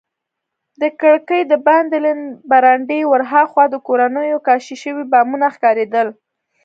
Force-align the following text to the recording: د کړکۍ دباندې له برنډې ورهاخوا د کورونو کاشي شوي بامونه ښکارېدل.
د 0.81 0.83
کړکۍ 1.01 1.41
دباندې 1.53 1.97
له 2.05 2.11
برنډې 2.51 2.99
ورهاخوا 3.11 3.65
د 3.69 3.75
کورونو 3.87 4.21
کاشي 4.47 4.75
شوي 4.83 5.03
بامونه 5.11 5.45
ښکارېدل. 5.55 6.07